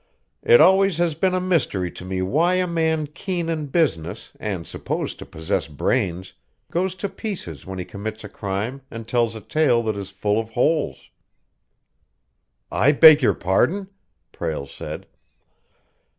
"It 0.41 0.59
always 0.59 0.97
has 0.97 1.13
been 1.13 1.35
a 1.35 1.39
mystery 1.39 1.91
to 1.91 2.03
me 2.03 2.23
why 2.23 2.55
a 2.55 2.65
man 2.65 3.05
keen 3.05 3.49
in 3.49 3.67
business 3.67 4.31
and 4.39 4.65
supposed 4.65 5.19
to 5.19 5.27
possess 5.27 5.67
brains 5.67 6.33
goes 6.71 6.95
to 6.95 7.07
pieces 7.07 7.67
when 7.67 7.77
he 7.77 7.85
commits 7.85 8.23
a 8.23 8.27
crime 8.29 8.81
and 8.89 9.07
tells 9.07 9.35
a 9.35 9.41
tale 9.41 9.83
that 9.83 9.95
is 9.95 10.09
full 10.09 10.39
of 10.39 10.49
holes." 10.49 11.11
"I 12.71 12.93
beg 12.93 13.21
your 13.21 13.35
pardon!" 13.35 13.89
Prale 14.31 14.65
said. 14.65 15.05